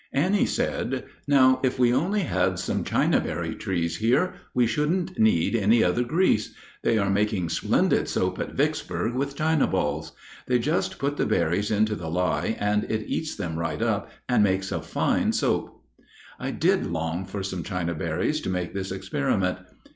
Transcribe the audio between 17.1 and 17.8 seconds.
for some